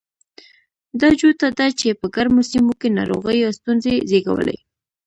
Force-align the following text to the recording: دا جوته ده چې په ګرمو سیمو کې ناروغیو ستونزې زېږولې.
دا 1.01 1.09
جوته 1.19 1.47
ده 1.57 1.67
چې 1.79 1.87
په 1.99 2.05
ګرمو 2.15 2.41
سیمو 2.51 2.73
کې 2.79 2.95
ناروغیو 2.97 3.55
ستونزې 3.59 3.93
زېږولې. 4.09 4.57